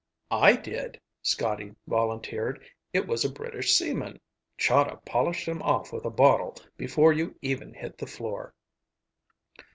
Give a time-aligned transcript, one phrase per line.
[0.31, 2.65] "I did," Scotty volunteered.
[2.91, 4.19] "It was a British seaman.
[4.57, 8.55] Chahda polished him off with a bottle before you even hit the floor."